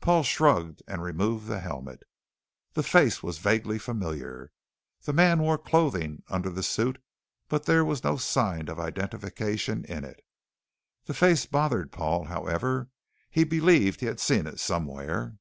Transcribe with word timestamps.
Paul 0.00 0.22
shrugged 0.22 0.82
and 0.88 1.02
removed 1.02 1.48
the 1.48 1.60
helmet. 1.60 2.02
The 2.72 2.82
face 2.82 3.22
was 3.22 3.36
vaguely 3.36 3.78
familiar. 3.78 4.50
The 5.02 5.12
man 5.12 5.40
wore 5.40 5.58
clothing 5.58 6.22
under 6.30 6.48
the 6.48 6.62
suit 6.62 6.96
but 7.50 7.66
there 7.66 7.84
was 7.84 8.02
no 8.02 8.16
sign 8.16 8.68
of 8.70 8.80
identification 8.80 9.84
in 9.84 10.02
it. 10.02 10.24
The 11.04 11.12
face 11.12 11.44
bothered 11.44 11.92
Paul, 11.92 12.24
however. 12.24 12.88
He 13.28 13.44
believed 13.44 14.00
he 14.00 14.06
had 14.06 14.18
seen 14.18 14.46
it 14.46 14.60
somewhere. 14.60 15.36